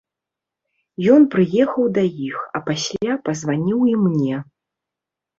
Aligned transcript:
Ён 1.15 1.25
прыехаў 1.35 1.85
да 1.97 2.03
іх, 2.27 2.37
а 2.59 2.61
пасля 2.69 3.17
пазваніў 3.27 3.79
і 3.91 3.93
мне. 4.07 4.35